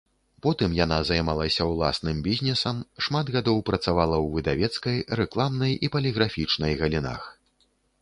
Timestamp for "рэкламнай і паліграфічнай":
5.23-6.73